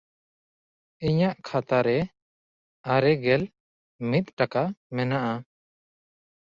[1.07, 1.97] ᱤᱧᱟᱜ ᱠᱷᱟᱛᱟ ᱨᱮ
[2.93, 3.43] ᱟᱨᱮ ᱜᱮᱞ
[4.09, 4.63] ᱢᱤᱫ ᱴᱟᱠᱟ
[4.95, 5.33] ᱢᱮᱱᱟᱜᱼᱟ᱾